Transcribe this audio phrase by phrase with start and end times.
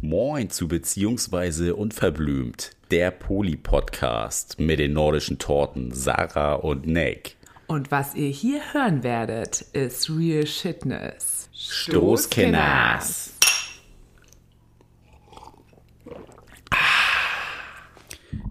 [0.00, 7.36] Moin zu Beziehungsweise Unverblümt, der Poli-Podcast mit den nordischen Torten Sarah und Nick.
[7.66, 11.48] Und was ihr hier hören werdet, ist Real Shitness.
[11.52, 13.32] Stoßkenners.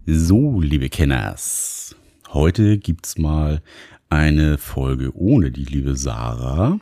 [0.06, 1.96] So, liebe Kenners,
[2.34, 3.62] heute gibt's mal
[4.12, 6.80] eine Folge ohne die liebe Sarah.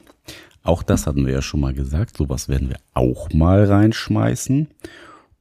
[0.63, 2.17] Auch das hatten wir ja schon mal gesagt.
[2.17, 4.67] Sowas werden wir auch mal reinschmeißen.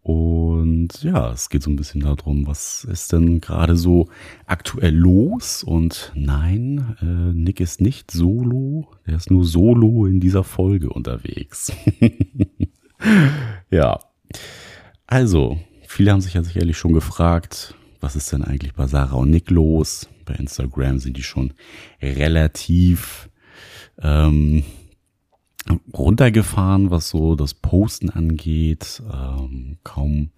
[0.03, 4.09] Und ja, es geht so ein bisschen darum, was ist denn gerade so
[4.47, 5.63] aktuell los?
[5.63, 11.73] Und nein, äh, Nick ist nicht solo, der ist nur solo in dieser Folge unterwegs.
[13.71, 13.99] ja,
[15.07, 19.31] also, viele haben sich ja sicherlich schon gefragt, was ist denn eigentlich bei Sarah und
[19.31, 20.09] Nick los?
[20.29, 21.55] Bei Instagram sind die schon
[22.03, 23.31] relativ
[24.01, 24.63] ähm,
[25.93, 29.03] runtergefahren, was so das Posten angeht.
[29.11, 30.31] Ähm, kaum,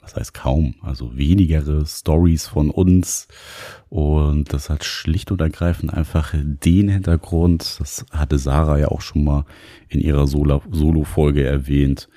[0.00, 3.26] was heißt kaum, also wenigere Stories von uns.
[3.88, 9.24] Und das hat schlicht und ergreifend einfach den Hintergrund, das hatte Sarah ja auch schon
[9.24, 9.44] mal
[9.88, 12.08] in ihrer Solo-Folge erwähnt,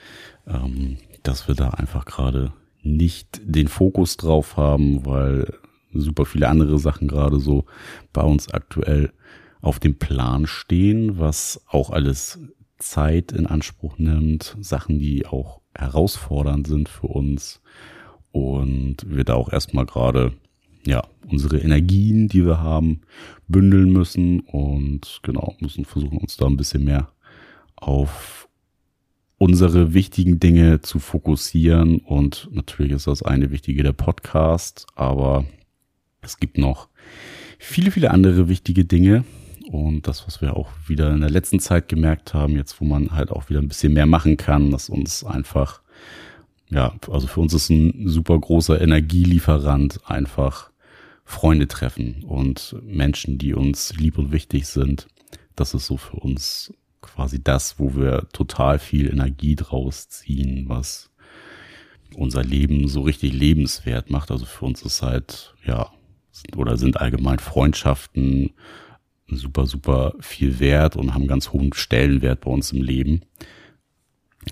[0.47, 5.51] ähm, dass wir da einfach gerade nicht den Fokus drauf haben, weil
[6.01, 7.65] super viele andere Sachen gerade so
[8.13, 9.11] bei uns aktuell
[9.61, 12.39] auf dem Plan stehen, was auch alles
[12.77, 17.61] Zeit in Anspruch nimmt, Sachen, die auch herausfordernd sind für uns.
[18.31, 20.33] Und wir da auch erstmal gerade
[20.85, 23.01] ja, unsere Energien, die wir haben,
[23.47, 27.09] bündeln müssen und genau, müssen versuchen, uns da ein bisschen mehr
[27.75, 28.47] auf
[29.37, 31.99] unsere wichtigen Dinge zu fokussieren.
[31.99, 35.45] Und natürlich ist das eine wichtige der Podcast, aber
[36.25, 36.89] es gibt noch
[37.59, 39.23] viele, viele andere wichtige Dinge,
[39.71, 43.11] und das, was wir auch wieder in der letzten Zeit gemerkt haben, jetzt wo man
[43.11, 45.81] halt auch wieder ein bisschen mehr machen kann, dass uns einfach,
[46.69, 50.71] ja, also für uns ist ein super großer Energielieferant einfach
[51.23, 55.07] Freunde treffen und Menschen, die uns lieb und wichtig sind.
[55.55, 61.09] Das ist so für uns quasi das, wo wir total viel Energie draus ziehen, was
[62.15, 64.29] unser Leben so richtig lebenswert macht.
[64.29, 65.91] Also für uns ist halt, ja,
[66.55, 68.51] oder sind allgemein Freundschaften,
[69.27, 73.21] super, super viel wert und haben ganz hohen Stellenwert bei uns im Leben.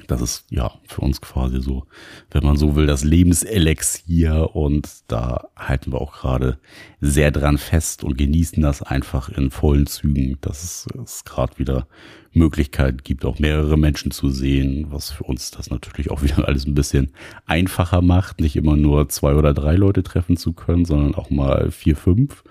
[0.07, 1.85] Das ist ja für uns quasi so,
[2.31, 6.57] wenn man so will, das Lebenselixier und da halten wir auch gerade
[7.01, 11.87] sehr dran fest und genießen das einfach in vollen Zügen, dass es, es gerade wieder
[12.33, 16.65] Möglichkeit gibt, auch mehrere Menschen zu sehen, was für uns das natürlich auch wieder alles
[16.65, 17.11] ein bisschen
[17.45, 21.71] einfacher macht, nicht immer nur zwei oder drei Leute treffen zu können, sondern auch mal
[21.71, 22.43] vier, fünf.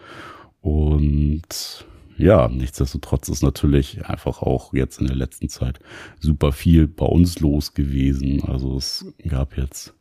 [0.61, 1.85] Und
[2.19, 5.81] ja, nichtsdestotrotz ist natürlich einfach auch jetzt in der letzten Zeit
[6.21, 8.43] super viel bei uns los gewesen.
[8.45, 9.95] Also es gab jetzt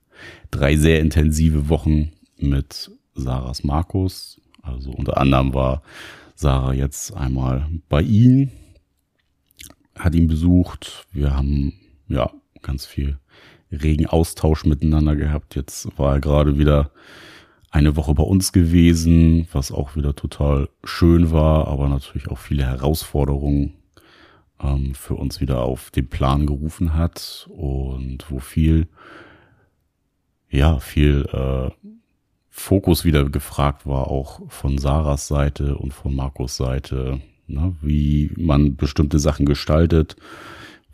[0.51, 4.41] drei sehr intensive Wochen mit Sarahs Markus.
[4.61, 5.81] Also unter anderem war
[6.35, 8.51] Sarah jetzt einmal bei ihm,
[9.97, 11.07] hat ihn besucht.
[11.11, 11.73] Wir haben
[12.07, 13.19] ja ganz viel
[13.71, 15.55] regen Austausch miteinander gehabt.
[15.55, 16.91] Jetzt war er gerade wieder
[17.71, 22.65] eine Woche bei uns gewesen, was auch wieder total schön war, aber natürlich auch viele
[22.65, 23.73] Herausforderungen
[24.61, 28.87] ähm, für uns wieder auf den Plan gerufen hat und wo viel,
[30.49, 31.71] ja, viel äh,
[32.49, 38.75] Fokus wieder gefragt war, auch von Sarahs Seite und von Markus Seite, ne, wie man
[38.75, 40.17] bestimmte Sachen gestaltet,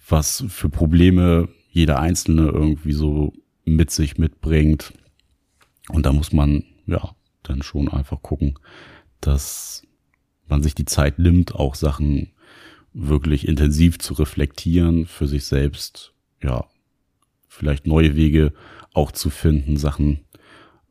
[0.07, 3.33] was für Probleme jeder Einzelne irgendwie so
[3.65, 4.93] mit sich mitbringt
[5.89, 8.59] und da muss man, ja, dann schon einfach gucken,
[9.21, 9.83] dass
[10.47, 12.31] man sich die Zeit nimmt, auch Sachen
[12.93, 16.65] wirklich intensiv zu reflektieren, für sich selbst, ja,
[17.47, 18.53] vielleicht neue Wege
[18.93, 20.21] auch zu finden, Sachen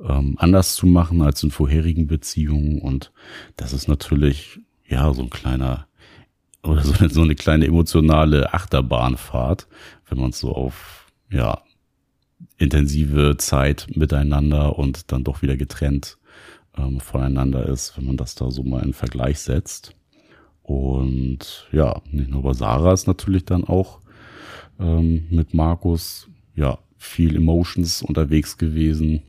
[0.00, 2.80] ähm, anders zu machen als in vorherigen Beziehungen.
[2.80, 3.12] Und
[3.56, 5.86] das ist natürlich, ja, so ein kleiner,
[6.62, 9.68] oder so eine, so eine kleine emotionale Achterbahnfahrt,
[10.08, 11.62] wenn man es so auf, ja,
[12.58, 16.18] intensive Zeit miteinander und dann doch wieder getrennt
[16.76, 19.94] ähm, voneinander ist, wenn man das da so mal in Vergleich setzt.
[20.62, 24.00] Und ja, nicht nur bei Sarah ist natürlich dann auch
[24.78, 29.22] ähm, mit Markus ja viel Emotions unterwegs gewesen.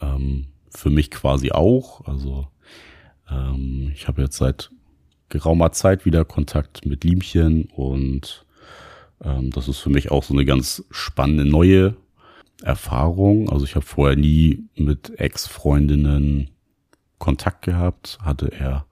[0.00, 2.06] Ähm, für mich quasi auch.
[2.06, 2.46] Also
[3.30, 4.70] ähm, ich habe jetzt seit
[5.28, 8.43] geraumer Zeit wieder Kontakt mit Liemchen und
[9.22, 11.96] ähm, das ist für mich auch so eine ganz spannende neue
[12.62, 13.50] Erfahrung.
[13.50, 16.50] Also ich habe vorher nie mit Ex-Freundinnen
[17.18, 18.86] Kontakt gehabt, hatte er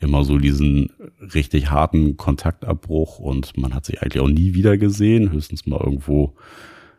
[0.00, 0.90] immer so diesen
[1.34, 6.34] richtig harten Kontaktabbruch und man hat sich eigentlich auch nie wieder gesehen, höchstens mal irgendwo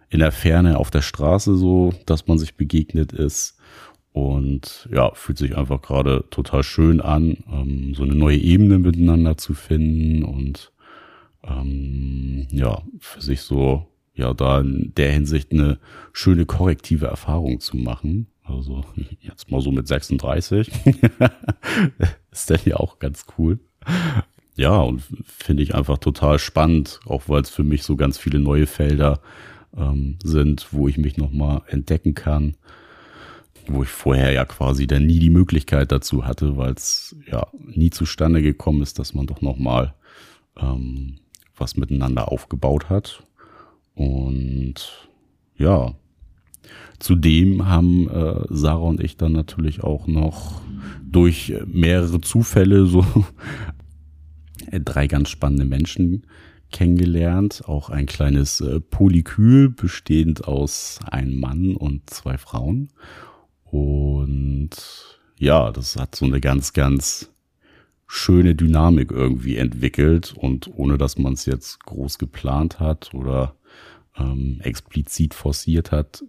[0.10, 3.58] in der Ferne auf der Straße so, dass man sich begegnet ist.
[4.14, 9.38] Und ja, fühlt sich einfach gerade total schön an, ähm, so eine neue Ebene miteinander
[9.38, 10.72] zu finden und
[11.48, 15.80] ähm, ja, für sich so, ja, da in der Hinsicht eine
[16.12, 18.28] schöne korrektive Erfahrung zu machen.
[18.44, 18.84] Also
[19.20, 20.72] jetzt mal so mit 36.
[22.32, 23.60] ist dann ja auch ganz cool.
[24.56, 28.40] Ja, und finde ich einfach total spannend, auch weil es für mich so ganz viele
[28.40, 29.22] neue Felder
[29.78, 32.56] ähm, sind, wo ich mich nochmal entdecken kann,
[33.68, 37.92] wo ich vorher ja quasi dann nie die Möglichkeit dazu hatte, weil es ja nie
[37.92, 39.94] zustande gekommen ist, dass man doch nochmal
[40.60, 41.20] ähm,
[41.58, 43.24] was miteinander aufgebaut hat.
[43.96, 45.10] Und
[45.58, 45.96] ja,
[47.00, 50.62] Zudem haben äh, Sarah und ich dann natürlich auch noch
[51.04, 53.06] durch mehrere Zufälle so
[54.72, 56.26] drei ganz spannende Menschen
[56.72, 57.64] kennengelernt.
[57.68, 62.90] Auch ein kleines äh, Polykül bestehend aus einem Mann und zwei Frauen.
[63.64, 64.70] Und
[65.38, 67.32] ja, das hat so eine ganz, ganz
[68.08, 73.56] schöne Dynamik irgendwie entwickelt und ohne dass man es jetzt groß geplant hat oder
[74.18, 76.24] ähm, explizit forciert hat,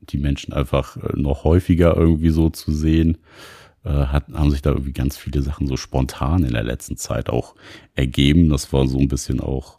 [0.00, 3.18] die Menschen einfach äh, noch häufiger irgendwie so zu sehen,
[3.84, 7.30] äh, hat, haben sich da irgendwie ganz viele Sachen so spontan in der letzten Zeit
[7.30, 7.54] auch
[7.94, 8.50] ergeben.
[8.50, 9.78] Das war so ein bisschen auch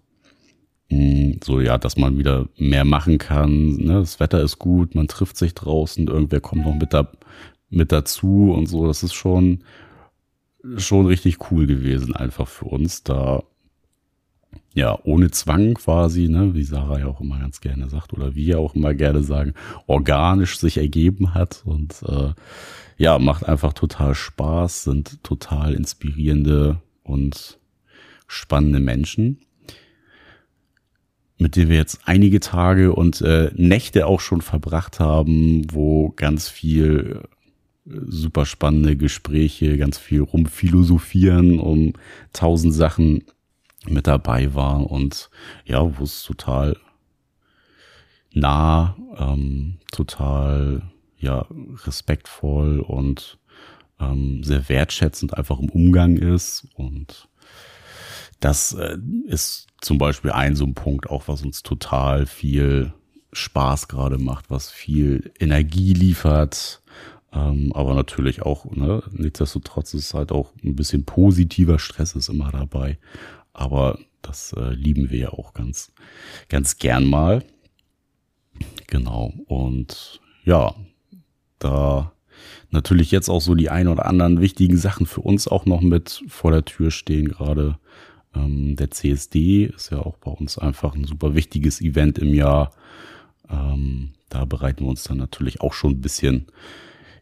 [0.89, 3.75] mh, hm, so, ja, dass man wieder mehr machen kann.
[3.77, 3.93] Ne?
[3.93, 7.11] Das Wetter ist gut, man trifft sich draußen, irgendwer kommt noch mit, da,
[7.69, 8.87] mit dazu und so.
[8.87, 9.63] Das ist schon,
[10.77, 13.43] schon richtig cool gewesen, einfach für uns, da.
[14.73, 18.59] Ja, ohne Zwang quasi, ne, wie Sarah ja auch immer ganz gerne sagt, oder wir
[18.59, 19.53] auch immer gerne sagen,
[19.87, 22.33] organisch sich ergeben hat und äh,
[22.97, 27.59] ja, macht einfach total Spaß, sind total inspirierende und
[28.27, 29.39] spannende Menschen,
[31.37, 36.49] mit denen wir jetzt einige Tage und äh, Nächte auch schon verbracht haben, wo ganz
[36.49, 37.23] viel
[38.07, 41.93] super spannende Gespräche, ganz viel rumphilosophieren um
[42.33, 43.23] tausend Sachen
[43.87, 45.29] mit dabei war und
[45.65, 46.77] ja, wo es total
[48.33, 50.83] nah, ähm, total
[51.17, 51.45] ja
[51.85, 53.37] respektvoll und
[53.99, 57.27] ähm, sehr wertschätzend einfach im Umgang ist und
[58.39, 62.93] das äh, ist zum Beispiel ein so ein Punkt auch, was uns total viel
[63.33, 66.81] Spaß gerade macht, was viel Energie liefert,
[67.31, 72.51] ähm, aber natürlich auch, ne, nichtsdestotrotz ist halt auch ein bisschen positiver Stress ist immer
[72.51, 72.97] dabei.
[73.53, 75.91] Aber das äh, lieben wir ja auch ganz,
[76.47, 77.43] ganz gern mal.
[78.87, 79.33] Genau.
[79.47, 80.73] Und ja,
[81.59, 82.11] da
[82.71, 86.23] natürlich jetzt auch so die ein oder anderen wichtigen Sachen für uns auch noch mit
[86.27, 87.27] vor der Tür stehen.
[87.27, 87.77] Gerade
[88.33, 92.71] ähm, der CSD ist ja auch bei uns einfach ein super wichtiges Event im Jahr.
[93.49, 96.47] Ähm, da bereiten wir uns dann natürlich auch schon ein bisschen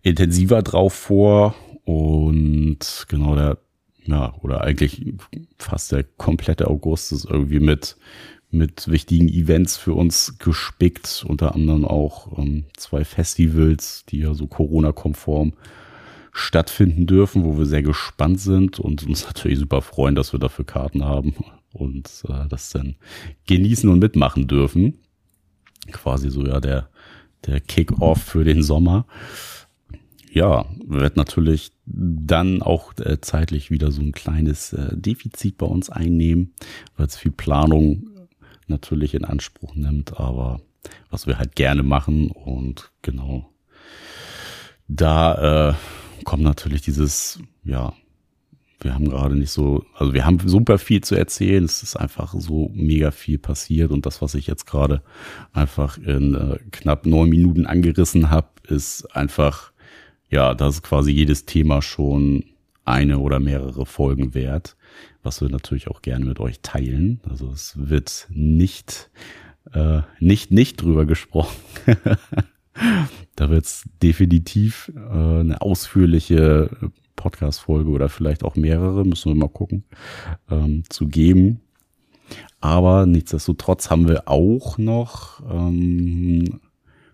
[0.07, 1.55] intensiver drauf vor.
[1.83, 3.57] Und genau, der
[4.07, 5.05] ja, oder eigentlich
[5.59, 7.97] fast der komplette August ist irgendwie mit,
[8.49, 14.47] mit wichtigen Events für uns gespickt, unter anderem auch ähm, zwei Festivals, die ja so
[14.47, 15.53] Corona-konform
[16.31, 20.65] stattfinden dürfen, wo wir sehr gespannt sind und uns natürlich super freuen, dass wir dafür
[20.65, 21.35] Karten haben
[21.73, 22.95] und äh, das dann
[23.47, 24.99] genießen und mitmachen dürfen.
[25.91, 26.89] Quasi so ja der,
[27.45, 29.05] der Kick-off für den Sommer
[30.37, 35.89] ja, wird natürlich dann auch äh, zeitlich wieder so ein kleines äh, Defizit bei uns
[35.89, 36.53] einnehmen,
[36.95, 38.07] weil es viel Planung
[38.67, 40.61] natürlich in Anspruch nimmt, aber
[41.09, 43.49] was wir halt gerne machen und genau
[44.87, 45.73] da äh,
[46.23, 47.93] kommt natürlich dieses, ja,
[48.79, 51.63] wir haben gerade nicht so, also wir haben super viel zu erzählen.
[51.63, 55.01] Es ist einfach so mega viel passiert und das, was ich jetzt gerade
[55.51, 59.71] einfach in äh, knapp neun Minuten angerissen habe, ist einfach
[60.29, 62.43] ja, das ist quasi jedes Thema schon
[62.85, 64.77] eine oder mehrere Folgen wert,
[65.23, 67.19] was wir natürlich auch gerne mit euch teilen.
[67.29, 69.09] Also es wird nicht,
[69.73, 71.55] äh, nicht, nicht drüber gesprochen.
[73.35, 76.69] da wird es definitiv äh, eine ausführliche
[77.15, 79.83] Podcast-Folge oder vielleicht auch mehrere, müssen wir mal gucken,
[80.49, 81.59] ähm, zu geben.
[82.61, 86.61] Aber nichtsdestotrotz haben wir auch noch ähm,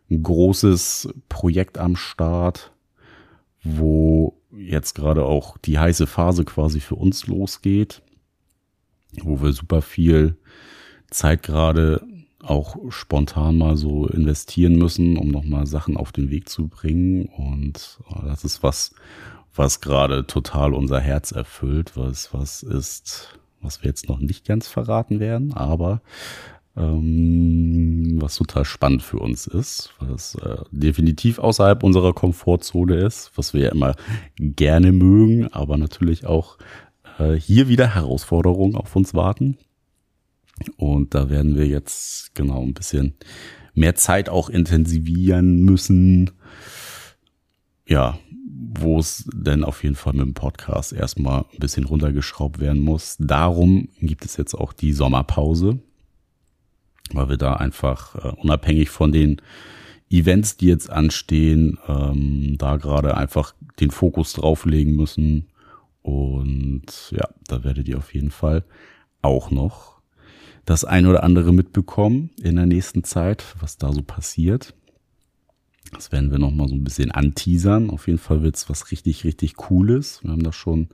[0.10, 2.73] ein großes Projekt am Start,
[3.64, 8.02] wo jetzt gerade auch die heiße Phase quasi für uns losgeht,
[9.22, 10.38] wo wir super viel
[11.10, 12.06] Zeit gerade
[12.44, 17.26] auch spontan mal so investieren müssen, um nochmal Sachen auf den Weg zu bringen.
[17.26, 18.94] Und äh, das ist was,
[19.56, 24.68] was gerade total unser Herz erfüllt, was, was ist, was wir jetzt noch nicht ganz
[24.68, 26.02] verraten werden, aber
[26.76, 33.54] ähm, was total spannend für uns ist, was äh, definitiv außerhalb unserer Komfortzone ist, was
[33.54, 33.96] wir ja immer
[34.40, 36.58] gerne mögen, aber natürlich auch
[37.20, 39.58] äh, hier wieder Herausforderungen auf uns warten.
[40.78, 43.16] Und da werden wir jetzt genau ein bisschen
[43.74, 46.32] mehr Zeit auch intensivieren müssen.
[47.88, 48.18] Ja,
[48.76, 53.18] wo es denn auf jeden Fall mit dem Podcast erstmal ein bisschen runtergeschraubt werden muss.
[53.20, 55.80] Darum gibt es jetzt auch die Sommerpause,
[57.14, 59.42] weil wir da einfach äh, unabhängig von den
[60.10, 65.48] Events, die jetzt anstehen, ähm, da gerade einfach den Fokus drauflegen müssen.
[66.02, 68.64] Und ja, da werdet ihr auf jeden Fall
[69.22, 69.94] auch noch
[70.66, 74.74] das ein oder andere mitbekommen in der nächsten Zeit, was da so passiert.
[76.04, 77.90] Das werden wir noch mal so ein bisschen anteasern.
[77.90, 80.22] Auf jeden Fall wird's was richtig, richtig Cooles.
[80.22, 80.90] Wir haben da schon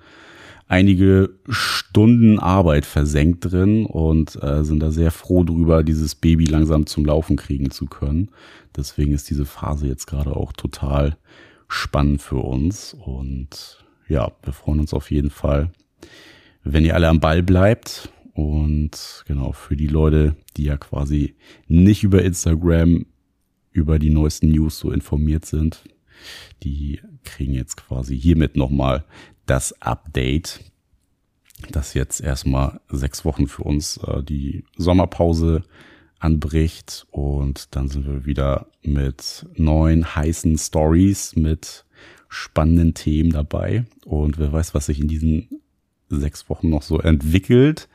[0.68, 6.86] einige Stunden Arbeit versenkt drin und äh, sind da sehr froh drüber, dieses Baby langsam
[6.86, 8.30] zum Laufen kriegen zu können.
[8.78, 11.18] Deswegen ist diese Phase jetzt gerade auch total
[11.68, 12.94] spannend für uns.
[12.94, 15.72] Und ja, wir freuen uns auf jeden Fall,
[16.64, 18.12] wenn ihr alle am Ball bleibt.
[18.34, 21.34] Und genau, für die Leute, die ja quasi
[21.68, 23.08] nicht über Instagram
[23.72, 25.84] über die neuesten News so informiert sind,
[26.64, 29.06] die kriegen jetzt quasi hiermit nochmal
[29.46, 30.60] das Update,
[31.72, 35.64] dass jetzt erstmal sechs Wochen für uns äh, die Sommerpause
[36.20, 37.08] anbricht.
[37.12, 41.86] Und dann sind wir wieder mit neuen heißen Stories, mit
[42.28, 43.86] spannenden Themen dabei.
[44.06, 45.62] Und wer weiß, was sich in diesen
[46.10, 47.88] sechs Wochen noch so entwickelt.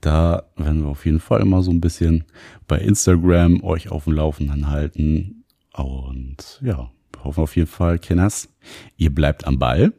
[0.00, 2.24] Da werden wir auf jeden Fall immer so ein bisschen
[2.66, 5.44] bei Instagram euch auf dem Laufenden halten.
[5.72, 8.48] Und ja, wir hoffen auf jeden Fall, Kenners,
[8.96, 9.92] ihr bleibt am Ball.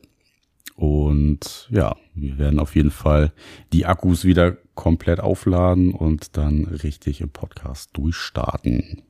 [0.76, 3.34] Und ja, wir werden auf jeden Fall
[3.74, 9.02] die Akkus wieder komplett aufladen und dann richtig im Podcast durchstarten.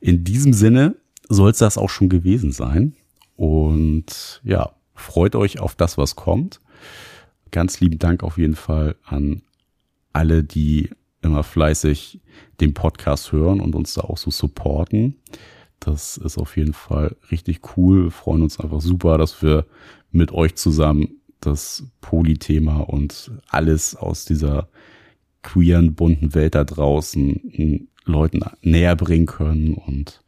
[0.00, 0.96] In diesem Sinne
[1.28, 2.94] soll es das auch schon gewesen sein.
[3.36, 6.60] Und ja, freut euch auf das, was kommt.
[7.50, 9.42] Ganz lieben Dank auf jeden Fall an
[10.12, 10.90] alle, die
[11.22, 12.20] immer fleißig
[12.60, 15.16] den Podcast hören und uns da auch so supporten.
[15.80, 18.04] Das ist auf jeden Fall richtig cool.
[18.04, 19.66] Wir freuen uns einfach super, dass wir
[20.10, 24.68] mit euch zusammen das Poly-Thema und alles aus dieser
[25.42, 30.22] queeren, bunten Welt da draußen Leuten näher bringen können und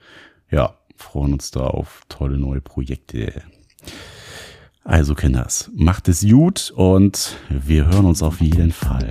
[0.50, 3.42] ja, freuen uns da auf tolle neue Projekte.
[4.84, 9.10] Also Kinders, macht es gut und wir hören uns auf jeden Fall.